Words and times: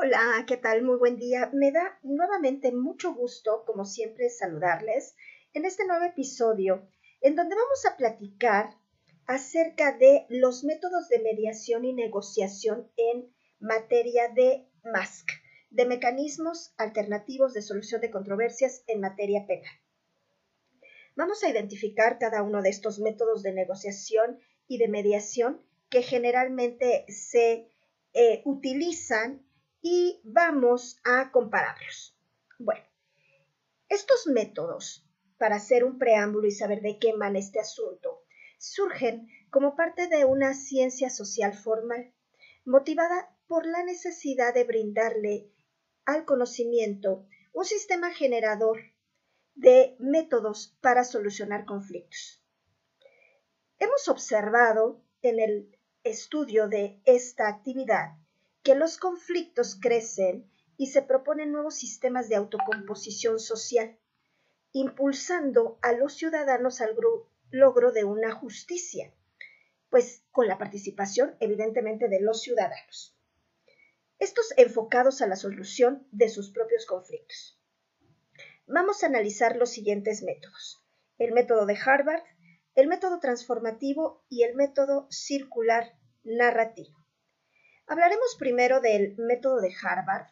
Hola, 0.00 0.44
¿qué 0.46 0.56
tal? 0.56 0.84
Muy 0.84 0.96
buen 0.96 1.16
día. 1.16 1.50
Me 1.52 1.72
da 1.72 1.98
nuevamente 2.04 2.70
mucho 2.70 3.12
gusto, 3.14 3.64
como 3.66 3.84
siempre, 3.84 4.30
saludarles 4.30 5.16
en 5.54 5.64
este 5.64 5.84
nuevo 5.88 6.04
episodio 6.04 6.88
en 7.20 7.34
donde 7.34 7.56
vamos 7.56 7.84
a 7.84 7.96
platicar 7.96 8.76
acerca 9.26 9.90
de 9.98 10.24
los 10.28 10.62
métodos 10.62 11.08
de 11.08 11.18
mediación 11.18 11.84
y 11.84 11.92
negociación 11.92 12.88
en 12.96 13.34
materia 13.58 14.28
de 14.28 14.68
MASC, 14.84 15.30
de 15.70 15.84
mecanismos 15.84 16.72
alternativos 16.76 17.52
de 17.52 17.62
solución 17.62 18.00
de 18.00 18.12
controversias 18.12 18.84
en 18.86 19.00
materia 19.00 19.46
penal. 19.48 19.74
Vamos 21.16 21.42
a 21.42 21.48
identificar 21.48 22.20
cada 22.20 22.44
uno 22.44 22.62
de 22.62 22.68
estos 22.68 23.00
métodos 23.00 23.42
de 23.42 23.52
negociación 23.52 24.38
y 24.68 24.78
de 24.78 24.86
mediación 24.86 25.60
que 25.90 26.02
generalmente 26.02 27.04
se 27.08 27.68
eh, 28.14 28.42
utilizan 28.44 29.47
y 29.80 30.20
vamos 30.24 31.00
a 31.04 31.30
compararlos. 31.30 32.16
Bueno, 32.58 32.84
estos 33.88 34.26
métodos, 34.26 35.08
para 35.38 35.56
hacer 35.56 35.84
un 35.84 35.98
preámbulo 35.98 36.46
y 36.46 36.52
saber 36.52 36.80
de 36.82 36.98
qué 36.98 37.14
van 37.16 37.36
este 37.36 37.60
asunto, 37.60 38.24
surgen 38.58 39.28
como 39.50 39.76
parte 39.76 40.08
de 40.08 40.24
una 40.24 40.54
ciencia 40.54 41.10
social 41.10 41.54
formal, 41.54 42.12
motivada 42.64 43.34
por 43.46 43.66
la 43.66 43.84
necesidad 43.84 44.52
de 44.52 44.64
brindarle 44.64 45.50
al 46.04 46.24
conocimiento 46.24 47.26
un 47.52 47.64
sistema 47.64 48.10
generador 48.10 48.78
de 49.54 49.96
métodos 49.98 50.76
para 50.80 51.04
solucionar 51.04 51.64
conflictos. 51.64 52.44
Hemos 53.78 54.08
observado 54.08 55.02
en 55.22 55.40
el 55.40 55.78
estudio 56.04 56.68
de 56.68 57.00
esta 57.04 57.48
actividad 57.48 58.16
que 58.68 58.74
los 58.74 58.98
conflictos 58.98 59.78
crecen 59.80 60.46
y 60.76 60.88
se 60.88 61.00
proponen 61.00 61.52
nuevos 61.52 61.76
sistemas 61.76 62.28
de 62.28 62.36
autocomposición 62.36 63.38
social, 63.38 63.98
impulsando 64.72 65.78
a 65.80 65.92
los 65.92 66.12
ciudadanos 66.12 66.82
al 66.82 66.94
logro 67.50 67.92
de 67.92 68.04
una 68.04 68.30
justicia, 68.30 69.10
pues 69.88 70.22
con 70.32 70.48
la 70.48 70.58
participación 70.58 71.34
evidentemente 71.40 72.08
de 72.08 72.20
los 72.20 72.42
ciudadanos. 72.42 73.18
Estos 74.18 74.52
enfocados 74.58 75.22
a 75.22 75.26
la 75.26 75.36
solución 75.36 76.06
de 76.12 76.28
sus 76.28 76.50
propios 76.50 76.84
conflictos. 76.84 77.58
Vamos 78.66 79.02
a 79.02 79.06
analizar 79.06 79.56
los 79.56 79.70
siguientes 79.70 80.22
métodos. 80.22 80.84
El 81.16 81.32
método 81.32 81.64
de 81.64 81.78
Harvard, 81.82 82.22
el 82.74 82.86
método 82.86 83.18
transformativo 83.18 84.26
y 84.28 84.42
el 84.42 84.56
método 84.56 85.06
circular 85.10 85.94
narrativo. 86.22 86.97
Hablaremos 87.90 88.36
primero 88.38 88.82
del 88.82 89.16
método 89.16 89.62
de 89.62 89.74
Harvard. 89.82 90.26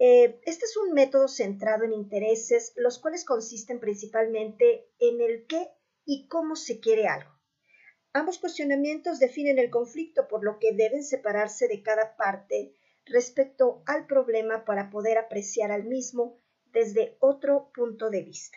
Eh, 0.00 0.40
este 0.46 0.64
es 0.64 0.74
un 0.78 0.94
método 0.94 1.28
centrado 1.28 1.84
en 1.84 1.92
intereses, 1.92 2.72
los 2.76 2.98
cuales 2.98 3.26
consisten 3.26 3.78
principalmente 3.78 4.88
en 4.98 5.20
el 5.20 5.46
qué 5.46 5.68
y 6.06 6.26
cómo 6.28 6.56
se 6.56 6.80
quiere 6.80 7.06
algo. 7.06 7.30
Ambos 8.14 8.38
cuestionamientos 8.38 9.18
definen 9.18 9.58
el 9.58 9.68
conflicto, 9.68 10.28
por 10.28 10.44
lo 10.44 10.58
que 10.58 10.72
deben 10.72 11.04
separarse 11.04 11.68
de 11.68 11.82
cada 11.82 12.16
parte 12.16 12.72
respecto 13.04 13.82
al 13.84 14.06
problema 14.06 14.64
para 14.64 14.88
poder 14.88 15.18
apreciar 15.18 15.72
al 15.72 15.84
mismo 15.84 16.38
desde 16.72 17.18
otro 17.20 17.70
punto 17.74 18.08
de 18.08 18.22
vista. 18.22 18.56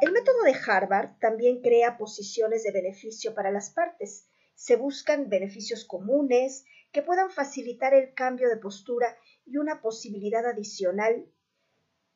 El 0.00 0.12
método 0.12 0.42
de 0.44 0.54
Harvard 0.66 1.18
también 1.18 1.60
crea 1.60 1.98
posiciones 1.98 2.62
de 2.62 2.72
beneficio 2.72 3.34
para 3.34 3.50
las 3.50 3.68
partes. 3.68 4.30
Se 4.54 4.76
buscan 4.76 5.28
beneficios 5.28 5.84
comunes, 5.84 6.64
que 6.92 7.02
puedan 7.02 7.30
facilitar 7.30 7.94
el 7.94 8.14
cambio 8.14 8.48
de 8.48 8.56
postura 8.56 9.16
y 9.44 9.58
una 9.58 9.80
posibilidad 9.80 10.46
adicional 10.46 11.30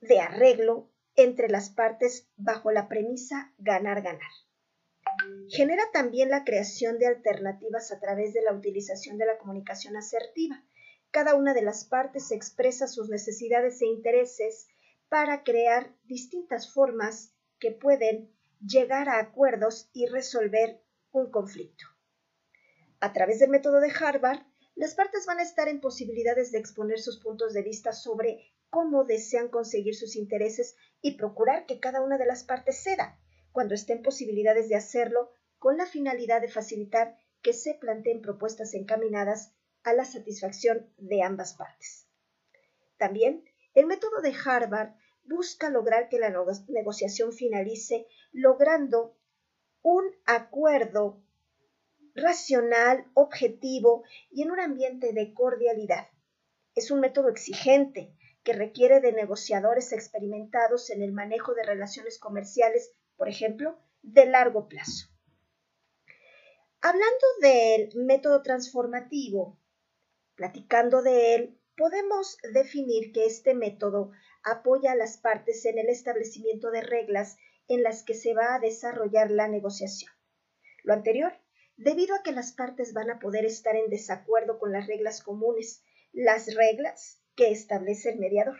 de 0.01 0.21
arreglo 0.21 0.91
entre 1.15 1.49
las 1.49 1.71
partes 1.71 2.29
bajo 2.37 2.71
la 2.73 2.89
premisa 2.89 3.53
ganar-ganar. 3.59 4.31
Genera 5.49 5.85
también 5.93 6.31
la 6.31 6.45
creación 6.45 6.99
de 6.99 7.07
alternativas 7.07 7.93
a 7.93 8.01
través 8.01 8.33
de 8.33 8.43
la 8.43 8.53
utilización 8.53 9.19
de 9.19 9.27
la 9.27 9.39
comunicación 9.39 9.97
asertiva. 9.97 10.65
Cada 11.11 11.35
una 11.35 11.53
de 11.53 11.63
las 11.63 11.85
partes 11.85 12.31
expresa 12.31 12.87
sus 12.87 13.11
necesidades 13.11 13.83
e 13.83 13.87
intereses 13.87 14.69
para 15.09 15.43
crear 15.43 15.95
distintas 16.05 16.73
formas 16.73 17.35
que 17.59 17.71
pueden 17.71 18.35
llegar 18.67 19.09
a 19.09 19.19
acuerdos 19.19 19.91
y 19.93 20.07
resolver 20.07 20.83
un 21.11 21.31
conflicto. 21.31 21.85
A 23.01 23.13
través 23.13 23.39
del 23.39 23.51
método 23.51 23.81
de 23.81 23.93
Harvard, 23.93 24.43
las 24.75 24.95
partes 24.95 25.27
van 25.27 25.39
a 25.39 25.43
estar 25.43 25.69
en 25.69 25.81
posibilidades 25.81 26.51
de 26.51 26.59
exponer 26.59 26.99
sus 26.99 27.21
puntos 27.21 27.53
de 27.53 27.63
vista 27.63 27.93
sobre 27.93 28.53
cómo 28.71 29.05
desean 29.05 29.49
conseguir 29.49 29.95
sus 29.95 30.17
intereses 30.17 30.77
y 31.01 31.17
procurar 31.17 31.67
que 31.67 31.79
cada 31.79 32.03
una 32.03 32.17
de 32.17 32.27
las 32.27 32.43
partes 32.45 32.83
ceda, 32.83 33.19
cuando 33.53 33.75
estén 33.75 34.03
posibilidades 34.03 34.69
de 34.69 34.77
hacerlo, 34.77 35.31
con 35.59 35.77
la 35.77 35.87
finalidad 35.87 36.41
de 36.41 36.49
facilitar 36.49 37.17
que 37.43 37.53
se 37.53 37.75
planteen 37.75 38.23
propuestas 38.23 38.73
encaminadas 38.75 39.55
a 39.83 39.93
la 39.93 40.05
satisfacción 40.05 40.93
de 40.97 41.23
ambas 41.23 41.55
partes. 41.55 42.09
También, 42.97 43.45
el 43.75 43.87
método 43.87 44.21
de 44.23 44.35
Harvard 44.45 44.95
busca 45.25 45.71
lograr 45.71 46.09
que 46.09 46.19
la 46.19 46.35
negociación 46.69 47.33
finalice 47.33 48.07
logrando 48.33 49.17
un 49.83 50.05
acuerdo 50.25 51.23
racional, 52.15 53.07
objetivo 53.15 54.05
y 54.31 54.43
en 54.43 54.51
un 54.51 54.61
ambiente 54.61 55.13
de 55.13 55.33
cordialidad. 55.33 56.09
Es 56.75 56.91
un 56.91 57.01
método 57.01 57.29
exigente 57.29 58.15
que 58.43 58.53
requiere 58.53 59.01
de 59.01 59.13
negociadores 59.13 59.93
experimentados 59.93 60.91
en 60.91 61.03
el 61.03 61.13
manejo 61.13 61.55
de 61.55 61.63
relaciones 61.65 62.19
comerciales, 62.19 62.93
por 63.17 63.29
ejemplo, 63.29 63.79
de 64.03 64.27
largo 64.27 64.69
plazo. 64.69 65.09
Hablando 66.81 67.27
del 67.41 67.91
método 67.95 68.43
transformativo, 68.43 69.61
platicando 70.35 71.03
de 71.03 71.35
él, 71.35 71.61
podemos 71.77 72.39
definir 72.53 73.13
que 73.13 73.27
este 73.27 73.55
método 73.55 74.11
apoya 74.43 74.93
a 74.93 74.97
las 74.97 75.19
partes 75.19 75.65
en 75.65 75.79
el 75.79 75.89
establecimiento 75.89 76.71
de 76.73 76.81
reglas 76.81 77.37
en 77.69 77.85
las 77.85 78.03
que 78.03 78.15
se 78.15 78.35
va 78.35 78.57
a 78.57 78.59
desarrollar 78.59 79.31
la 79.31 79.47
negociación. 79.47 80.11
Lo 80.83 80.95
anterior 80.95 81.33
debido 81.77 82.15
a 82.15 82.23
que 82.23 82.33
las 82.33 82.53
partes 82.53 82.93
van 82.93 83.11
a 83.11 83.19
poder 83.19 83.45
estar 83.45 83.77
en 83.77 83.91
desacuerdo 83.91 84.59
con 84.59 84.73
las 84.73 84.87
reglas 84.87 85.23
comunes, 85.23 85.83
las 86.13 86.55
reglas 86.55 87.21
que 87.35 87.51
establece 87.51 88.11
el 88.11 88.19
mediador. 88.19 88.59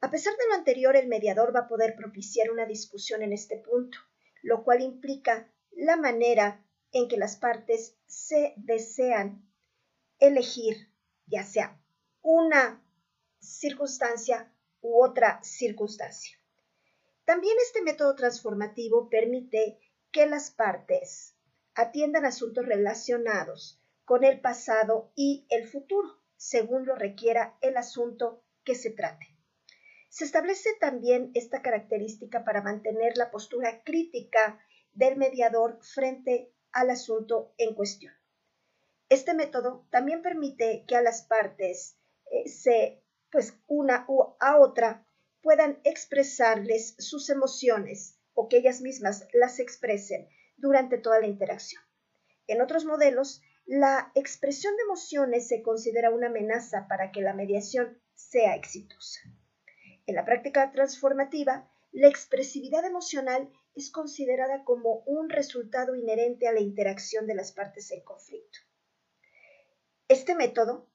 A 0.00 0.10
pesar 0.10 0.34
de 0.36 0.48
lo 0.48 0.54
anterior, 0.54 0.96
el 0.96 1.08
mediador 1.08 1.54
va 1.54 1.60
a 1.60 1.68
poder 1.68 1.94
propiciar 1.94 2.50
una 2.50 2.66
discusión 2.66 3.22
en 3.22 3.32
este 3.32 3.58
punto, 3.58 3.98
lo 4.42 4.64
cual 4.64 4.82
implica 4.82 5.50
la 5.70 5.96
manera 5.96 6.64
en 6.92 7.08
que 7.08 7.16
las 7.16 7.36
partes 7.36 7.96
se 8.06 8.52
desean 8.56 9.48
elegir, 10.18 10.88
ya 11.26 11.44
sea 11.44 11.80
una 12.20 12.84
circunstancia 13.40 14.52
u 14.80 15.02
otra 15.02 15.42
circunstancia. 15.42 16.36
También 17.24 17.56
este 17.64 17.82
método 17.82 18.14
transformativo 18.14 19.08
permite 19.08 19.78
que 20.10 20.26
las 20.26 20.50
partes 20.50 21.36
atiendan 21.74 22.24
asuntos 22.24 22.66
relacionados 22.66 23.80
con 24.04 24.24
el 24.24 24.40
pasado 24.40 25.12
y 25.14 25.46
el 25.48 25.66
futuro, 25.66 26.18
según 26.36 26.86
lo 26.86 26.94
requiera 26.94 27.56
el 27.60 27.76
asunto 27.76 28.42
que 28.64 28.74
se 28.74 28.90
trate. 28.90 29.26
Se 30.08 30.24
establece 30.24 30.70
también 30.80 31.30
esta 31.34 31.62
característica 31.62 32.44
para 32.44 32.62
mantener 32.62 33.16
la 33.16 33.30
postura 33.30 33.82
crítica 33.82 34.60
del 34.92 35.16
mediador 35.16 35.78
frente 35.82 36.52
al 36.72 36.90
asunto 36.90 37.54
en 37.56 37.74
cuestión. 37.74 38.12
Este 39.08 39.34
método 39.34 39.86
también 39.90 40.22
permite 40.22 40.84
que 40.86 40.96
a 40.96 41.02
las 41.02 41.22
partes 41.22 41.96
eh, 42.30 42.48
se, 42.48 43.02
pues 43.30 43.54
una 43.66 44.04
u 44.08 44.34
a 44.40 44.58
otra, 44.58 45.06
puedan 45.42 45.80
expresarles 45.84 46.94
sus 46.98 47.30
emociones 47.30 48.18
o 48.34 48.48
que 48.48 48.58
ellas 48.58 48.80
mismas 48.80 49.26
las 49.32 49.58
expresen 49.58 50.28
durante 50.62 50.96
toda 50.96 51.20
la 51.20 51.26
interacción. 51.26 51.82
En 52.46 52.62
otros 52.62 52.86
modelos, 52.86 53.42
la 53.66 54.10
expresión 54.14 54.74
de 54.76 54.82
emociones 54.84 55.48
se 55.48 55.60
considera 55.60 56.10
una 56.10 56.28
amenaza 56.28 56.86
para 56.88 57.12
que 57.12 57.20
la 57.20 57.34
mediación 57.34 58.00
sea 58.14 58.54
exitosa. 58.54 59.20
En 60.06 60.14
la 60.14 60.24
práctica 60.24 60.72
transformativa, 60.72 61.68
la 61.90 62.08
expresividad 62.08 62.84
emocional 62.84 63.52
es 63.74 63.90
considerada 63.90 64.64
como 64.64 65.02
un 65.06 65.28
resultado 65.28 65.94
inherente 65.94 66.48
a 66.48 66.52
la 66.52 66.60
interacción 66.60 67.26
de 67.26 67.34
las 67.34 67.52
partes 67.52 67.90
en 67.90 68.02
conflicto. 68.02 68.58
Este 70.08 70.34
método 70.34 70.88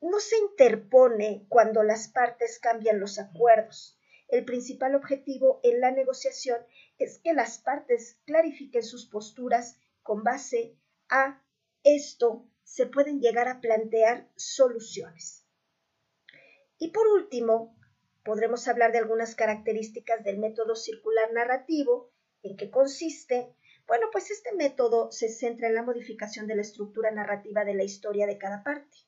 no 0.00 0.20
se 0.20 0.36
interpone 0.38 1.46
cuando 1.48 1.82
las 1.82 2.08
partes 2.08 2.58
cambian 2.58 3.00
los 3.00 3.18
acuerdos, 3.18 3.99
el 4.30 4.44
principal 4.44 4.94
objetivo 4.94 5.60
en 5.62 5.80
la 5.80 5.90
negociación 5.90 6.58
es 6.98 7.18
que 7.18 7.32
las 7.32 7.58
partes 7.58 8.18
clarifiquen 8.26 8.82
sus 8.82 9.06
posturas 9.06 9.78
con 10.02 10.22
base 10.22 10.76
a 11.08 11.42
esto 11.82 12.46
se 12.62 12.86
pueden 12.86 13.20
llegar 13.20 13.48
a 13.48 13.60
plantear 13.60 14.28
soluciones. 14.36 15.44
Y 16.78 16.92
por 16.92 17.06
último, 17.08 17.76
podremos 18.24 18.68
hablar 18.68 18.92
de 18.92 18.98
algunas 18.98 19.34
características 19.34 20.22
del 20.24 20.38
método 20.38 20.76
circular 20.76 21.32
narrativo, 21.32 22.12
en 22.42 22.56
qué 22.56 22.70
consiste. 22.70 23.54
Bueno, 23.86 24.06
pues 24.12 24.30
este 24.30 24.54
método 24.54 25.10
se 25.10 25.28
centra 25.28 25.68
en 25.68 25.74
la 25.74 25.82
modificación 25.82 26.46
de 26.46 26.54
la 26.54 26.62
estructura 26.62 27.10
narrativa 27.10 27.64
de 27.64 27.74
la 27.74 27.82
historia 27.82 28.26
de 28.26 28.38
cada 28.38 28.62
parte. 28.62 28.98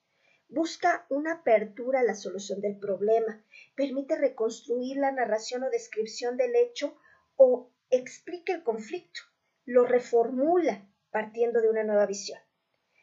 Busca 0.54 1.06
una 1.08 1.36
apertura 1.36 2.00
a 2.00 2.02
la 2.02 2.14
solución 2.14 2.60
del 2.60 2.78
problema, 2.78 3.42
permite 3.74 4.16
reconstruir 4.16 4.98
la 4.98 5.10
narración 5.10 5.62
o 5.64 5.70
descripción 5.70 6.36
del 6.36 6.54
hecho 6.54 6.94
o 7.36 7.72
explica 7.88 8.52
el 8.52 8.62
conflicto, 8.62 9.22
lo 9.64 9.86
reformula 9.86 10.86
partiendo 11.10 11.62
de 11.62 11.70
una 11.70 11.84
nueva 11.84 12.04
visión. 12.04 12.38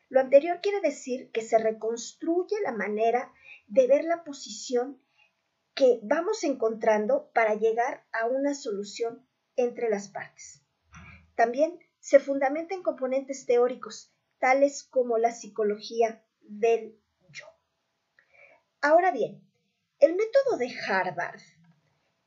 Lo 0.10 0.19
anterior 0.19 0.60
quiere 0.62 0.80
decir 0.81 1.31
que 1.31 1.42
se 1.42 1.57
reconstruye 1.57 2.56
la 2.62 2.72
manera 2.72 3.34
de 3.66 3.88
ver 3.88 4.04
la 4.04 4.24
posición 4.24 5.02
que 5.74 6.00
vamos 6.04 6.44
encontrando 6.44 7.31
para 7.34 7.56
llegar 7.56 8.06
a 8.12 8.28
una 8.28 8.54
solución 8.54 9.28
entre 9.56 9.90
las 9.90 10.07
partes. 10.07 10.62
También 11.34 11.80
se 12.00 12.19
fundamenta 12.19 12.75
en 12.75 12.84
componentes 12.84 13.48
teóricos, 13.48 14.13
tales 14.38 14.84
como 14.84 15.18
la 15.18 15.31
psicología 15.31 16.24
del 16.42 17.02
Ahora 18.81 19.12
bien, 19.12 19.42
el 20.00 20.16
método 20.16 20.58
de 20.58 20.74
Harvard 20.88 21.42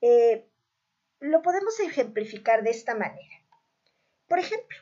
eh, 0.02 0.50
lo 1.20 1.40
podemos 1.40 1.80
ejemplificar 1.80 2.62
de 2.62 2.70
esta 2.70 2.94
manera. 2.94 3.36
Por 4.28 4.38
ejemplo, 4.38 4.76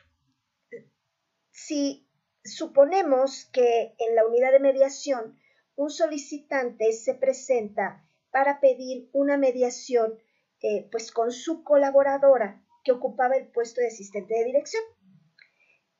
si 1.51 2.09
suponemos 2.43 3.45
que 3.53 3.95
en 3.99 4.15
la 4.15 4.25
unidad 4.25 4.51
de 4.51 4.59
mediación 4.59 5.39
un 5.75 5.89
solicitante 5.89 6.91
se 6.91 7.13
presenta 7.13 8.05
para 8.31 8.59
pedir 8.59 9.09
una 9.13 9.37
mediación 9.37 10.19
eh, 10.61 10.89
pues 10.91 11.11
con 11.11 11.31
su 11.31 11.63
colaboradora 11.63 12.61
que 12.83 12.91
ocupaba 12.91 13.35
el 13.35 13.47
puesto 13.47 13.79
de 13.79 13.87
asistente 13.87 14.33
de 14.33 14.45
dirección. 14.45 14.83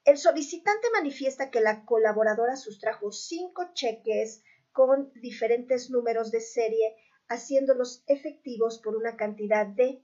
El 0.03 0.17
solicitante 0.17 0.87
manifiesta 0.91 1.49
que 1.49 1.61
la 1.61 1.85
colaboradora 1.85 2.55
sustrajo 2.55 3.11
cinco 3.11 3.71
cheques 3.73 4.43
con 4.71 5.11
diferentes 5.15 5.89
números 5.89 6.31
de 6.31 6.41
serie, 6.41 6.95
haciéndolos 7.27 8.03
efectivos 8.07 8.79
por 8.79 8.95
una 8.95 9.15
cantidad 9.15 9.65
de 9.65 10.03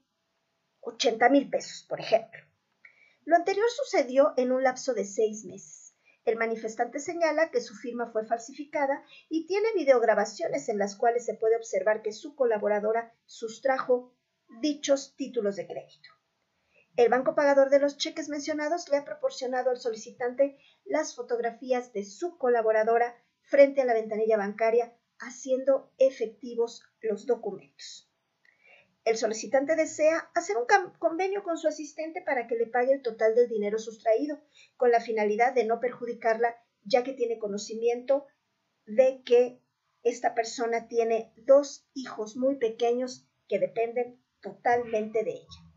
80 0.81 1.29
mil 1.29 1.49
pesos, 1.49 1.85
por 1.87 1.99
ejemplo. 1.99 2.41
Lo 3.25 3.35
anterior 3.35 3.67
sucedió 3.69 4.33
en 4.37 4.51
un 4.51 4.63
lapso 4.63 4.93
de 4.93 5.03
seis 5.03 5.43
meses. 5.43 5.95
El 6.23 6.37
manifestante 6.37 6.99
señala 6.99 7.51
que 7.51 7.61
su 7.61 7.73
firma 7.75 8.11
fue 8.11 8.25
falsificada 8.25 9.03
y 9.29 9.47
tiene 9.47 9.67
videograbaciones 9.75 10.69
en 10.69 10.77
las 10.77 10.95
cuales 10.95 11.25
se 11.25 11.35
puede 11.35 11.55
observar 11.55 12.01
que 12.01 12.11
su 12.11 12.35
colaboradora 12.35 13.13
sustrajo 13.25 14.13
dichos 14.61 15.15
títulos 15.15 15.55
de 15.55 15.67
crédito. 15.67 16.09
El 16.97 17.09
banco 17.09 17.35
pagador 17.35 17.69
de 17.69 17.79
los 17.79 17.97
cheques 17.97 18.27
mencionados 18.27 18.89
le 18.89 18.97
ha 18.97 19.05
proporcionado 19.05 19.69
al 19.69 19.77
solicitante 19.77 20.57
las 20.83 21.15
fotografías 21.15 21.93
de 21.93 22.03
su 22.03 22.37
colaboradora 22.37 23.15
frente 23.47 23.81
a 23.81 23.85
la 23.85 23.93
ventanilla 23.93 24.37
bancaria 24.37 24.93
haciendo 25.19 25.91
efectivos 25.97 26.83
los 27.01 27.25
documentos. 27.25 28.11
El 29.03 29.17
solicitante 29.17 29.77
desea 29.77 30.29
hacer 30.35 30.57
un 30.57 30.65
convenio 30.99 31.41
con 31.41 31.57
su 31.57 31.67
asistente 31.69 32.21
para 32.21 32.45
que 32.45 32.55
le 32.55 32.67
pague 32.67 32.91
el 32.91 33.01
total 33.01 33.35
del 33.35 33.47
dinero 33.47 33.79
sustraído, 33.79 34.37
con 34.75 34.91
la 34.91 34.99
finalidad 34.99 35.53
de 35.53 35.65
no 35.65 35.79
perjudicarla, 35.79 36.57
ya 36.83 37.03
que 37.03 37.13
tiene 37.13 37.39
conocimiento 37.39 38.27
de 38.85 39.21
que 39.23 39.61
esta 40.03 40.35
persona 40.35 40.89
tiene 40.89 41.33
dos 41.37 41.87
hijos 41.93 42.35
muy 42.35 42.57
pequeños 42.57 43.25
que 43.47 43.59
dependen 43.59 44.21
totalmente 44.41 45.23
de 45.23 45.31
ella. 45.31 45.67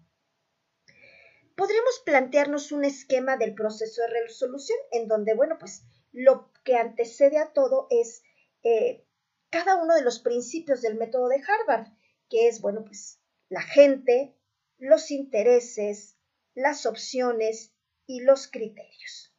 Podremos 1.56 2.02
plantearnos 2.04 2.72
un 2.72 2.84
esquema 2.84 3.36
del 3.36 3.54
proceso 3.54 4.02
de 4.02 4.08
resolución 4.08 4.78
en 4.90 5.06
donde, 5.06 5.34
bueno, 5.34 5.56
pues 5.58 5.84
lo 6.12 6.49
que 6.64 6.76
antecede 6.76 7.38
a 7.38 7.52
todo 7.52 7.86
es 7.90 8.22
eh, 8.62 9.04
cada 9.50 9.76
uno 9.76 9.94
de 9.94 10.02
los 10.02 10.20
principios 10.20 10.82
del 10.82 10.96
método 10.96 11.28
de 11.28 11.42
Harvard, 11.42 11.88
que 12.28 12.48
es, 12.48 12.60
bueno, 12.60 12.84
pues 12.84 13.20
la 13.48 13.62
gente, 13.62 14.34
los 14.78 15.10
intereses, 15.10 16.16
las 16.54 16.86
opciones 16.86 17.72
y 18.06 18.20
los 18.20 18.48
criterios. 18.48 19.34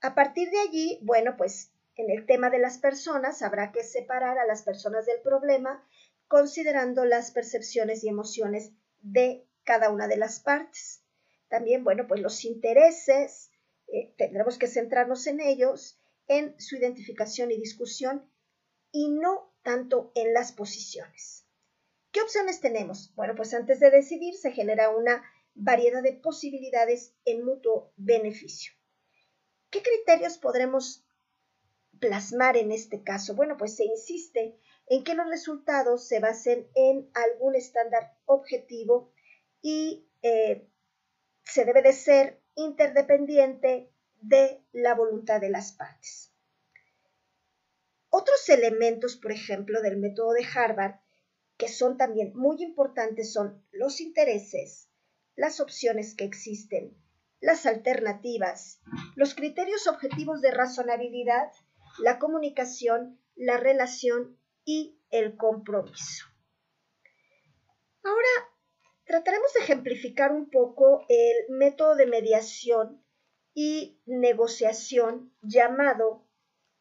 A 0.00 0.14
partir 0.14 0.50
de 0.50 0.60
allí, 0.60 0.98
bueno, 1.02 1.36
pues 1.36 1.72
en 1.96 2.10
el 2.10 2.26
tema 2.26 2.50
de 2.50 2.58
las 2.58 2.78
personas 2.78 3.42
habrá 3.42 3.72
que 3.72 3.82
separar 3.82 4.38
a 4.38 4.46
las 4.46 4.62
personas 4.62 5.06
del 5.06 5.20
problema 5.20 5.84
considerando 6.28 7.04
las 7.04 7.30
percepciones 7.32 8.04
y 8.04 8.08
emociones 8.08 8.72
de 9.00 9.46
cada 9.64 9.90
una 9.90 10.06
de 10.06 10.16
las 10.16 10.40
partes. 10.40 11.02
También, 11.48 11.82
bueno, 11.82 12.06
pues 12.06 12.20
los 12.20 12.44
intereses, 12.44 13.50
eh, 13.88 14.12
tendremos 14.16 14.58
que 14.58 14.68
centrarnos 14.68 15.26
en 15.26 15.40
ellos, 15.40 15.97
en 16.28 16.58
su 16.60 16.76
identificación 16.76 17.50
y 17.50 17.58
discusión 17.58 18.30
y 18.92 19.10
no 19.10 19.52
tanto 19.62 20.12
en 20.14 20.32
las 20.32 20.52
posiciones. 20.52 21.46
¿Qué 22.12 22.22
opciones 22.22 22.60
tenemos? 22.60 23.14
Bueno, 23.14 23.34
pues 23.34 23.52
antes 23.54 23.80
de 23.80 23.90
decidir 23.90 24.34
se 24.34 24.52
genera 24.52 24.90
una 24.90 25.22
variedad 25.54 26.02
de 26.02 26.12
posibilidades 26.12 27.14
en 27.24 27.44
mutuo 27.44 27.92
beneficio. 27.96 28.72
¿Qué 29.70 29.82
criterios 29.82 30.38
podremos 30.38 31.04
plasmar 31.98 32.56
en 32.56 32.72
este 32.72 33.02
caso? 33.02 33.34
Bueno, 33.34 33.56
pues 33.56 33.76
se 33.76 33.84
insiste 33.84 34.58
en 34.86 35.04
que 35.04 35.14
los 35.14 35.28
resultados 35.28 36.06
se 36.06 36.20
basen 36.20 36.68
en 36.74 37.10
algún 37.14 37.54
estándar 37.54 38.16
objetivo 38.24 39.12
y 39.60 40.08
eh, 40.22 40.66
se 41.44 41.64
debe 41.64 41.82
de 41.82 41.92
ser 41.92 42.40
interdependiente 42.54 43.92
de 44.20 44.62
la 44.72 44.94
voluntad 44.94 45.40
de 45.40 45.50
las 45.50 45.72
partes. 45.72 46.32
Otros 48.10 48.48
elementos, 48.48 49.16
por 49.16 49.32
ejemplo, 49.32 49.82
del 49.82 49.98
método 49.98 50.32
de 50.32 50.46
Harvard, 50.54 50.96
que 51.56 51.68
son 51.68 51.96
también 51.96 52.32
muy 52.34 52.62
importantes, 52.62 53.32
son 53.32 53.64
los 53.70 54.00
intereses, 54.00 54.88
las 55.36 55.60
opciones 55.60 56.14
que 56.14 56.24
existen, 56.24 56.96
las 57.40 57.66
alternativas, 57.66 58.80
los 59.14 59.34
criterios 59.34 59.86
objetivos 59.86 60.40
de 60.40 60.50
razonabilidad, 60.50 61.52
la 61.98 62.18
comunicación, 62.18 63.20
la 63.34 63.56
relación 63.56 64.38
y 64.64 65.00
el 65.10 65.36
compromiso. 65.36 66.26
Ahora 68.02 68.48
Trataremos 69.08 69.54
de 69.54 69.60
ejemplificar 69.60 70.32
un 70.32 70.50
poco 70.50 71.06
el 71.08 71.48
método 71.48 71.96
de 71.96 72.04
mediación 72.04 73.02
y 73.60 74.00
negociación 74.06 75.34
llamado 75.42 76.24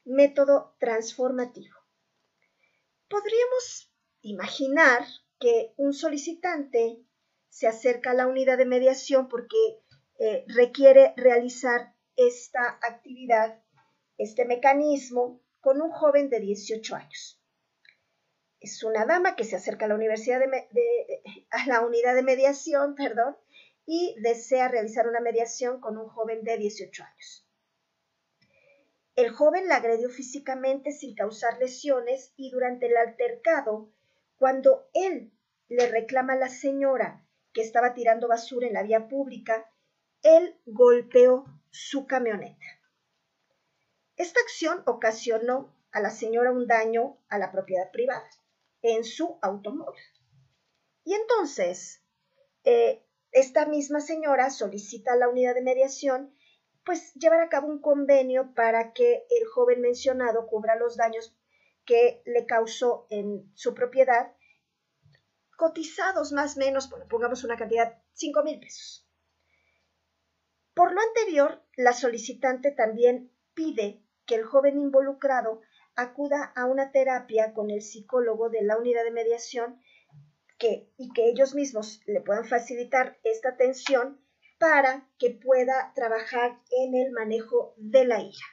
método 0.05 0.75
transformativo. 0.79 1.75
Podríamos 3.09 3.91
imaginar 4.21 5.03
que 5.39 5.73
un 5.77 5.95
solicitante 5.95 7.03
se 7.49 7.65
acerca 7.65 8.11
a 8.11 8.13
la 8.13 8.27
unidad 8.27 8.59
de 8.59 8.67
mediación 8.67 9.27
porque 9.27 9.57
eh, 10.19 10.45
requiere 10.49 11.15
realizar 11.17 11.95
esta 12.15 12.77
actividad, 12.83 13.59
este 14.19 14.45
mecanismo, 14.45 15.41
con 15.59 15.81
un 15.81 15.89
joven 15.89 16.29
de 16.29 16.41
18 16.41 16.95
años 16.95 17.41
es 18.59 18.83
una 18.83 19.05
dama 19.05 19.35
que 19.35 19.43
se 19.43 19.55
acerca 19.55 19.85
a 19.85 19.87
la 19.87 19.95
universidad 19.95 20.39
de, 20.39 20.67
a 21.51 21.67
la 21.67 21.81
unidad 21.81 22.15
de 22.15 22.23
mediación, 22.23 22.95
perdón, 22.95 23.37
y 23.87 24.15
desea 24.19 24.67
realizar 24.67 25.07
una 25.07 25.21
mediación 25.21 25.79
con 25.79 25.97
un 25.97 26.09
joven 26.09 26.43
de 26.43 26.57
18 26.57 27.03
años. 27.03 27.47
El 29.15 29.31
joven 29.31 29.67
la 29.67 29.77
agredió 29.77 30.09
físicamente 30.09 30.91
sin 30.91 31.15
causar 31.15 31.57
lesiones 31.57 32.33
y 32.35 32.51
durante 32.51 32.87
el 32.87 32.97
altercado, 32.97 33.89
cuando 34.37 34.89
él 34.93 35.31
le 35.69 35.87
reclama 35.87 36.33
a 36.33 36.37
la 36.37 36.49
señora 36.49 37.25
que 37.53 37.61
estaba 37.61 37.93
tirando 37.93 38.27
basura 38.27 38.67
en 38.67 38.73
la 38.73 38.83
vía 38.83 39.07
pública, 39.07 39.71
él 40.21 40.59
golpeó 40.65 41.45
su 41.71 42.05
camioneta. 42.05 42.65
Esta 44.17 44.41
acción 44.41 44.83
ocasionó 44.85 45.73
a 45.91 46.01
la 46.01 46.11
señora 46.11 46.51
un 46.51 46.67
daño 46.67 47.17
a 47.29 47.39
la 47.39 47.51
propiedad 47.51 47.89
privada 47.91 48.29
en 48.81 49.05
su 49.05 49.39
automóvil. 49.41 50.03
Y 51.05 51.13
entonces, 51.13 52.03
eh, 52.65 53.06
esta 53.31 53.65
misma 53.65 54.01
señora 54.01 54.49
solicita 54.49 55.13
a 55.13 55.15
la 55.15 55.29
unidad 55.29 55.53
de 55.53 55.61
mediación 55.61 56.33
pues 56.87 57.13
llevar 57.15 57.41
a 57.41 57.49
cabo 57.49 57.67
un 57.67 57.81
convenio 57.81 58.53
para 58.55 58.93
que 58.93 59.25
el 59.29 59.45
joven 59.47 59.81
mencionado 59.81 60.47
cubra 60.47 60.77
los 60.77 60.95
daños 60.95 61.35
que 61.85 62.21
le 62.25 62.45
causó 62.45 63.07
en 63.09 63.51
su 63.55 63.73
propiedad, 63.73 64.33
cotizados 65.57 66.31
más 66.31 66.55
o 66.55 66.59
menos, 66.59 66.89
pongamos 67.09 67.43
una 67.43 67.57
cantidad, 67.57 68.01
5 68.13 68.43
mil 68.43 68.59
pesos. 68.61 69.05
Por 70.73 70.93
lo 70.93 71.01
anterior, 71.01 71.61
la 71.75 71.91
solicitante 71.91 72.71
también 72.71 73.33
pide 73.53 74.01
que 74.25 74.35
el 74.35 74.45
joven 74.45 74.79
involucrado 74.79 75.61
acuda 75.95 76.53
a 76.55 76.65
una 76.67 76.91
terapia 76.91 77.53
con 77.53 77.69
el 77.69 77.81
psicólogo 77.81 78.49
de 78.49 78.61
la 78.61 78.77
unidad 78.77 79.03
de 79.03 79.11
mediación 79.11 79.81
y 80.59 81.11
que 81.13 81.29
ellos 81.29 81.53
mismos 81.53 82.01
le 82.05 82.21
puedan 82.21 82.45
facilitar 82.45 83.17
esta 83.23 83.49
atención 83.49 84.19
para 84.59 85.07
que 85.19 85.31
pueda 85.31 85.93
trabajar 85.93 86.59
en 86.71 86.95
el 86.95 87.11
manejo 87.11 87.75
de 87.77 88.05
la 88.05 88.21
ira. 88.21 88.45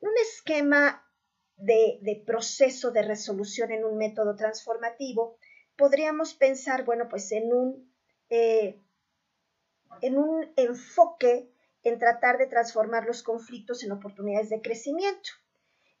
Un 0.00 0.12
esquema 0.20 1.06
de, 1.56 2.22
proceso 2.26 2.90
de 2.90 3.02
resolución 3.02 3.70
en 3.70 3.84
un 3.84 3.96
método 3.96 4.34
transformativo, 4.34 5.38
podríamos 5.76 6.34
pensar, 6.34 6.84
bueno, 6.84 7.08
pues 7.08 7.30
en 7.32 7.52
un, 7.52 7.94
eh, 8.30 8.80
en 10.00 10.18
un 10.18 10.52
enfoque 10.56 11.52
en 11.84 11.98
tratar 11.98 12.38
de 12.38 12.46
transformar 12.46 13.06
los 13.06 13.22
conflictos 13.22 13.82
en 13.82 13.92
oportunidades 13.92 14.50
de 14.50 14.62
crecimiento. 14.62 15.30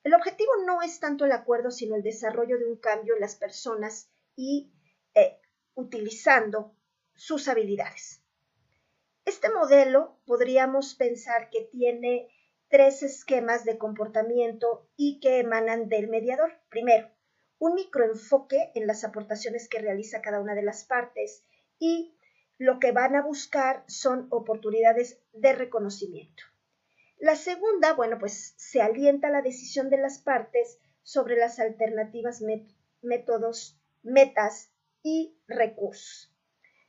El 0.04 0.14
objetivo 0.14 0.50
no 0.66 0.82
es 0.82 0.98
tanto 0.98 1.24
el 1.24 1.32
acuerdo, 1.32 1.70
sino 1.70 1.94
el 1.94 2.02
desarrollo 2.02 2.58
de 2.58 2.66
un 2.66 2.76
cambio 2.76 3.14
en 3.14 3.20
las 3.20 3.36
personas 3.36 4.10
y 4.34 4.72
eh, 5.14 5.38
utilizando 5.74 6.74
sus 7.14 7.46
habilidades. 7.48 8.22
Este 9.24 9.50
modelo 9.50 10.18
podríamos 10.26 10.94
pensar 10.94 11.50
que 11.50 11.62
tiene 11.70 12.28
tres 12.68 13.02
esquemas 13.02 13.64
de 13.64 13.78
comportamiento 13.78 14.88
y 14.96 15.20
que 15.20 15.38
emanan 15.38 15.88
del 15.88 16.08
mediador. 16.08 16.58
Primero, 16.68 17.08
un 17.58 17.74
microenfoque 17.74 18.72
en 18.74 18.88
las 18.88 19.04
aportaciones 19.04 19.68
que 19.68 19.78
realiza 19.78 20.22
cada 20.22 20.40
una 20.40 20.56
de 20.56 20.62
las 20.62 20.84
partes 20.84 21.44
y 21.78 22.16
lo 22.58 22.80
que 22.80 22.90
van 22.90 23.14
a 23.14 23.22
buscar 23.22 23.84
son 23.86 24.26
oportunidades 24.30 25.20
de 25.32 25.52
reconocimiento. 25.52 26.42
La 27.22 27.36
segunda, 27.36 27.94
bueno, 27.94 28.18
pues 28.18 28.54
se 28.56 28.82
alienta 28.82 29.30
la 29.30 29.42
decisión 29.42 29.88
de 29.88 29.96
las 29.96 30.18
partes 30.18 30.78
sobre 31.02 31.36
las 31.36 31.58
alternativas 31.58 32.42
métodos, 33.00 33.80
metas 34.02 34.70
y 35.02 35.38
recursos. 35.46 36.34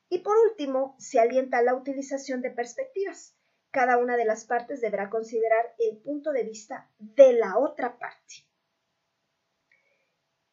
Y 0.09 0.19
por 0.19 0.35
último, 0.37 0.95
se 0.99 1.19
alienta 1.19 1.61
la 1.61 1.75
utilización 1.75 2.41
de 2.41 2.51
perspectivas 2.51 3.35
cada 3.73 3.97
una 3.97 4.17
de 4.17 4.25
las 4.25 4.45
partes 4.45 4.81
deberá 4.81 5.09
considerar 5.09 5.73
el 5.79 5.97
punto 5.97 6.31
de 6.31 6.43
vista 6.43 6.91
de 6.99 7.33
la 7.33 7.57
otra 7.57 7.97
parte. 7.97 8.45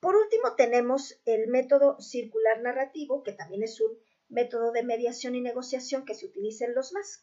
Por 0.01 0.17
último, 0.17 0.55
tenemos 0.57 1.21
el 1.27 1.49
método 1.49 2.01
circular 2.01 2.63
narrativo, 2.63 3.23
que 3.23 3.33
también 3.33 3.63
es 3.63 3.79
un 3.79 3.99
método 4.31 4.73
de 4.73 4.85
mediación 4.85 5.35
y 5.35 5.43
negociación 5.43 6.07
que 6.07 6.15
se 6.15 6.25
utiliza 6.25 6.65
en 6.65 6.75
los 6.75 6.95
MASC. 6.95 7.23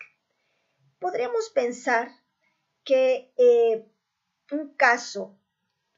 Podríamos 1.00 1.50
pensar 1.50 2.12
que 2.88 3.34
eh, 3.36 3.86
un 4.54 4.74
caso 4.76 5.38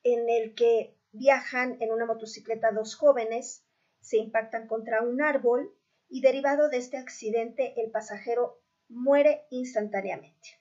en 0.01 0.27
el 0.27 0.55
que 0.55 0.97
viajan 1.11 1.77
en 1.81 1.91
una 1.91 2.07
motocicleta 2.07 2.71
dos 2.71 2.95
jóvenes, 2.95 3.63
se 4.01 4.17
impactan 4.17 4.67
contra 4.67 5.03
un 5.03 5.21
árbol 5.21 5.71
y 6.07 6.21
derivado 6.21 6.67
de 6.67 6.77
este 6.77 6.97
accidente 6.97 7.79
el 7.79 7.91
pasajero 7.91 8.63
muere 8.87 9.45
instantáneamente. 9.51 10.59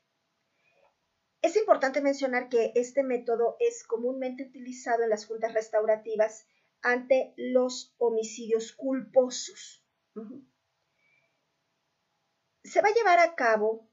Es 1.40 1.56
importante 1.56 2.02
mencionar 2.02 2.50
que 2.50 2.73
este 2.75 3.02
método 3.02 3.56
es 3.58 3.82
comúnmente 3.85 4.42
utilizado 4.42 5.04
en 5.04 5.11
las 5.11 5.25
juntas 5.25 5.54
restaurativas 5.54 6.47
ante 6.82 7.32
los 7.38 7.94
homicidios 7.97 8.73
culposos. 8.73 9.82
Se 12.64 12.82
va 12.82 12.88
a 12.88 12.94
llevar 12.94 13.18
a 13.20 13.35
cabo, 13.35 13.88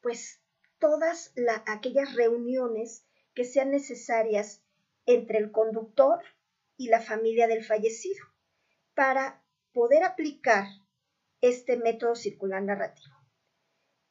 pues, 0.00 0.43
todas 0.84 1.32
aquellas 1.64 2.14
reuniones 2.14 3.06
que 3.32 3.46
sean 3.46 3.70
necesarias 3.70 4.62
entre 5.06 5.38
el 5.38 5.50
conductor 5.50 6.22
y 6.76 6.88
la 6.88 7.00
familia 7.00 7.48
del 7.48 7.64
fallecido 7.64 8.22
para 8.94 9.42
poder 9.72 10.04
aplicar 10.04 10.66
este 11.40 11.78
método 11.78 12.14
circular 12.14 12.62
narrativo. 12.62 13.16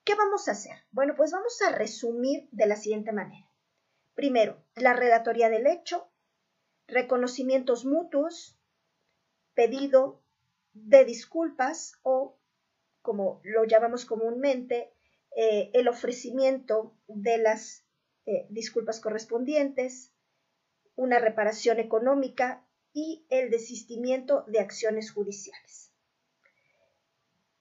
¿Qué 0.04 0.16
vamos 0.16 0.48
a 0.48 0.54
hacer? 0.54 0.76
Bueno, 0.90 1.14
pues 1.16 1.32
vamos 1.32 1.62
a 1.62 1.74
resumir 1.74 2.50
de 2.52 2.66
la 2.66 2.76
siguiente 2.76 3.12
manera. 3.12 3.48
Primero, 4.16 4.66
la 4.74 4.94
relatoría 4.94 5.50
del 5.50 5.68
hecho, 5.68 6.12
reconocimientos 6.88 7.86
mutuos, 7.86 8.58
pedido 9.54 10.24
de 10.74 11.06
disculpas 11.06 12.00
o, 12.02 12.40
como 13.04 13.42
lo 13.44 13.64
llamamos 13.66 14.06
comúnmente, 14.06 14.93
eh, 15.36 15.72
el 15.74 15.88
ofrecimiento 15.88 16.96
de 17.08 17.38
las 17.38 17.86
eh, 18.26 18.46
disculpas 18.50 19.00
correspondientes, 19.00 20.14
una 20.96 21.20
reparación 21.20 21.80
económica 21.80 22.66
y 22.94 23.26
el 23.30 23.50
desistimiento 23.50 24.44
de 24.48 24.60
acciones 24.60 25.12
judiciales. 25.12 25.92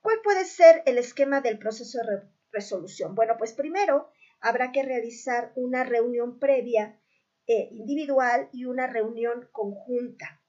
¿Cuál 0.01 0.21
puede 0.23 0.45
ser 0.45 0.83
el 0.85 0.97
esquema 0.97 1.41
del 1.41 1.57
proceso 1.57 1.97
de 1.99 2.29
resolución? 2.51 3.15
Bueno, 3.15 3.35
pues 3.37 3.53
primero 3.53 4.11
habrá 4.39 4.71
que 4.71 4.83
realizar 4.83 5.51
una 5.55 5.83
reunión 5.83 6.39
previa 6.39 6.99
eh, 7.47 7.69
individual 7.71 8.49
y 8.53 8.65
una 8.65 8.87
reunión 8.87 9.49
conjunta 9.51 10.41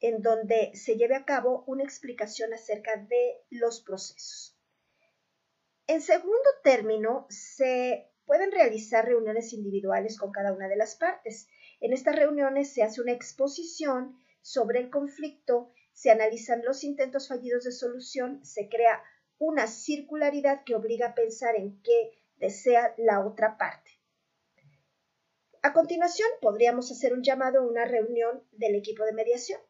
en 0.00 0.22
donde 0.22 0.72
se 0.74 0.96
lleve 0.96 1.14
a 1.14 1.24
cabo 1.24 1.64
una 1.66 1.84
explicación 1.84 2.52
acerca 2.52 2.96
de 2.96 3.42
los 3.50 3.80
procesos. 3.80 4.57
En 5.88 6.00
segundo 6.00 6.48
término, 6.62 7.26
se 7.28 8.08
pueden 8.24 8.52
realizar 8.52 9.04
reuniones 9.04 9.52
individuales 9.52 10.16
con 10.16 10.30
cada 10.30 10.52
una 10.52 10.68
de 10.68 10.76
las 10.76 10.94
partes. 10.94 11.48
En 11.80 11.92
estas 11.92 12.14
reuniones 12.14 12.72
se 12.72 12.84
hace 12.84 13.00
una 13.00 13.12
exposición 13.12 14.16
sobre 14.40 14.78
el 14.78 14.90
conflicto 14.90 15.72
se 15.98 16.12
analizan 16.12 16.62
los 16.64 16.84
intentos 16.84 17.26
fallidos 17.26 17.64
de 17.64 17.72
solución, 17.72 18.44
se 18.44 18.68
crea 18.68 19.02
una 19.38 19.66
circularidad 19.66 20.62
que 20.62 20.76
obliga 20.76 21.08
a 21.08 21.14
pensar 21.16 21.56
en 21.56 21.82
qué 21.82 22.12
desea 22.36 22.94
la 22.98 23.26
otra 23.26 23.58
parte. 23.58 23.90
A 25.60 25.72
continuación, 25.72 26.28
podríamos 26.40 26.92
hacer 26.92 27.12
un 27.12 27.24
llamado 27.24 27.58
a 27.58 27.66
una 27.66 27.84
reunión 27.84 28.44
del 28.52 28.76
equipo 28.76 29.02
de 29.02 29.12
mediación, 29.12 29.60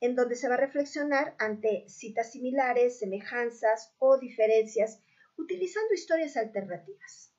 en 0.00 0.16
donde 0.16 0.34
se 0.34 0.48
va 0.48 0.54
a 0.54 0.58
reflexionar 0.58 1.36
ante 1.38 1.84
citas 1.88 2.32
similares, 2.32 2.98
semejanzas 2.98 3.94
o 3.98 4.18
diferencias, 4.18 5.00
utilizando 5.36 5.94
historias 5.94 6.36
alternativas. 6.36 7.32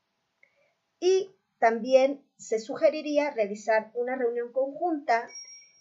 Y 1.00 1.36
también 1.60 2.24
se 2.38 2.60
sugeriría 2.60 3.32
realizar 3.32 3.92
una 3.94 4.16
reunión 4.16 4.52
conjunta 4.52 5.28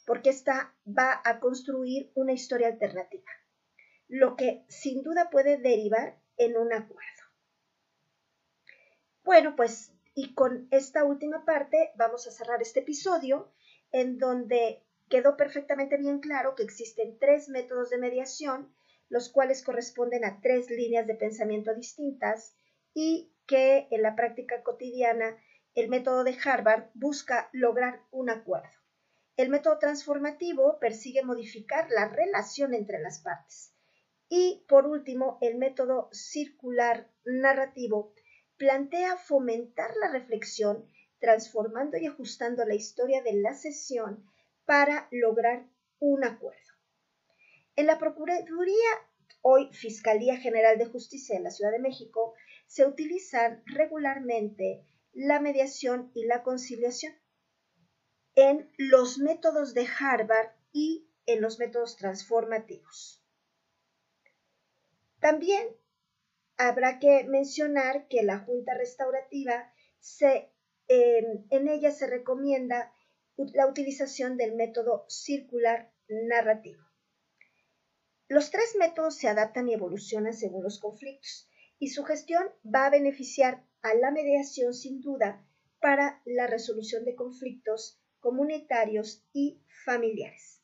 porque 0.06 0.30
esta 0.30 0.74
va 0.86 1.20
a 1.24 1.40
construir 1.40 2.12
una 2.14 2.32
historia 2.32 2.68
alternativa, 2.68 3.30
lo 4.08 4.36
que 4.36 4.64
sin 4.68 5.02
duda 5.02 5.30
puede 5.30 5.58
derivar 5.58 6.18
en 6.36 6.56
un 6.56 6.72
acuerdo. 6.72 7.22
Bueno, 9.24 9.56
pues 9.56 9.92
y 10.14 10.32
con 10.32 10.66
esta 10.70 11.04
última 11.04 11.44
parte 11.44 11.90
vamos 11.96 12.26
a 12.26 12.30
cerrar 12.30 12.62
este 12.62 12.80
episodio 12.80 13.52
en 13.92 14.18
donde 14.18 14.82
quedó 15.10 15.36
perfectamente 15.36 15.98
bien 15.98 16.20
claro 16.20 16.54
que 16.54 16.62
existen 16.62 17.18
tres 17.18 17.48
métodos 17.48 17.90
de 17.90 17.98
mediación, 17.98 18.74
los 19.08 19.28
cuales 19.28 19.62
corresponden 19.62 20.24
a 20.24 20.40
tres 20.40 20.70
líneas 20.70 21.06
de 21.06 21.14
pensamiento 21.14 21.74
distintas 21.74 22.56
y 22.94 23.32
que 23.46 23.86
en 23.90 24.02
la 24.02 24.16
práctica 24.16 24.62
cotidiana 24.62 25.36
el 25.74 25.88
método 25.88 26.24
de 26.24 26.36
Harvard 26.42 26.90
busca 26.94 27.48
lograr 27.52 28.02
un 28.10 28.30
acuerdo. 28.30 28.70
El 29.36 29.50
método 29.50 29.78
transformativo 29.78 30.78
persigue 30.80 31.22
modificar 31.22 31.90
la 31.90 32.08
relación 32.08 32.72
entre 32.72 32.98
las 32.98 33.20
partes. 33.20 33.74
Y 34.28 34.64
por 34.66 34.86
último, 34.86 35.38
el 35.42 35.56
método 35.56 36.08
circular 36.12 37.10
narrativo 37.24 38.14
plantea 38.56 39.18
fomentar 39.18 39.94
la 40.00 40.10
reflexión, 40.10 40.90
transformando 41.20 41.98
y 41.98 42.06
ajustando 42.06 42.64
la 42.64 42.74
historia 42.74 43.22
de 43.22 43.34
la 43.34 43.54
sesión 43.54 44.24
para 44.64 45.08
lograr 45.10 45.68
un 45.98 46.24
acuerdo. 46.24 46.65
En 47.76 47.86
la 47.86 47.98
Procuraduría, 47.98 48.90
hoy 49.42 49.68
Fiscalía 49.70 50.38
General 50.38 50.78
de 50.78 50.86
Justicia 50.86 51.36
de 51.36 51.42
la 51.42 51.50
Ciudad 51.50 51.72
de 51.72 51.78
México, 51.78 52.32
se 52.66 52.86
utilizan 52.86 53.62
regularmente 53.66 54.82
la 55.12 55.40
mediación 55.40 56.10
y 56.14 56.24
la 56.24 56.42
conciliación 56.42 57.14
en 58.34 58.72
los 58.78 59.18
métodos 59.18 59.74
de 59.74 59.86
Harvard 59.98 60.48
y 60.72 61.10
en 61.26 61.42
los 61.42 61.58
métodos 61.58 61.96
transformativos. 61.96 63.22
También 65.20 65.68
habrá 66.56 66.98
que 66.98 67.24
mencionar 67.24 68.08
que 68.08 68.22
la 68.22 68.38
Junta 68.38 68.72
Restaurativa 68.72 69.70
se, 70.00 70.50
en 70.88 71.68
ella 71.68 71.90
se 71.90 72.06
recomienda 72.06 72.90
la 73.36 73.66
utilización 73.66 74.38
del 74.38 74.54
método 74.54 75.04
circular 75.08 75.92
narrativo. 76.08 76.85
Los 78.28 78.50
tres 78.50 78.74
métodos 78.76 79.16
se 79.16 79.28
adaptan 79.28 79.68
y 79.68 79.74
evolucionan 79.74 80.34
según 80.34 80.64
los 80.64 80.80
conflictos 80.80 81.48
y 81.78 81.90
su 81.90 82.04
gestión 82.04 82.44
va 82.64 82.86
a 82.86 82.90
beneficiar 82.90 83.64
a 83.82 83.94
la 83.94 84.10
mediación 84.10 84.74
sin 84.74 85.00
duda 85.00 85.46
para 85.80 86.20
la 86.24 86.46
resolución 86.46 87.04
de 87.04 87.14
conflictos 87.14 88.00
comunitarios 88.18 89.24
y 89.32 89.62
familiares. 89.84 90.60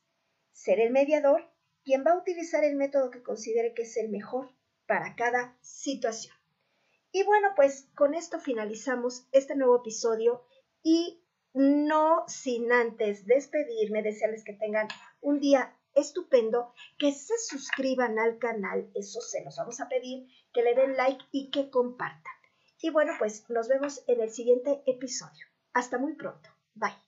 Ser 0.51 0.81
el 0.81 0.91
mediador 0.91 1.49
quien 1.85 2.03
va 2.05 2.11
a 2.11 2.17
utilizar 2.17 2.63
el 2.63 2.75
método 2.75 3.09
que 3.09 3.23
considere 3.23 3.73
que 3.73 3.83
es 3.83 3.95
el 3.97 4.09
mejor 4.09 4.49
para 4.85 5.15
cada 5.15 5.57
situación. 5.61 6.35
Y 7.11 7.23
bueno, 7.23 7.49
pues 7.55 7.87
con 7.95 8.13
esto 8.13 8.39
finalizamos 8.39 9.27
este 9.31 9.55
nuevo 9.55 9.77
episodio 9.77 10.43
y 10.81 11.23
no 11.53 12.25
sin 12.27 12.71
antes 12.71 13.25
despedirme, 13.25 14.01
desearles 14.01 14.43
que 14.43 14.53
tengan 14.53 14.87
un 15.21 15.39
día 15.39 15.77
estupendo, 15.95 16.73
que 16.97 17.11
se 17.11 17.37
suscriban 17.37 18.19
al 18.19 18.37
canal, 18.37 18.89
eso 18.95 19.21
se 19.21 19.43
los 19.43 19.55
vamos 19.57 19.79
a 19.79 19.89
pedir, 19.89 20.27
que 20.53 20.63
le 20.63 20.75
den 20.75 20.97
like 20.97 21.25
y 21.31 21.49
que 21.51 21.69
compartan. 21.69 22.33
Y 22.81 22.89
bueno, 22.89 23.13
pues 23.17 23.49
nos 23.49 23.67
vemos 23.67 24.03
en 24.07 24.21
el 24.21 24.29
siguiente 24.31 24.83
episodio. 24.85 25.45
Hasta 25.73 25.97
muy 25.97 26.13
pronto. 26.13 26.49
Bye. 26.75 27.02